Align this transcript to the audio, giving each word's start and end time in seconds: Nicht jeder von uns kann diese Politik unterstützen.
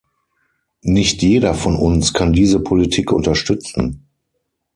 Nicht 0.81 1.21
jeder 1.21 1.53
von 1.53 1.75
uns 1.75 2.11
kann 2.11 2.33
diese 2.33 2.59
Politik 2.59 3.11
unterstützen. 3.11 4.07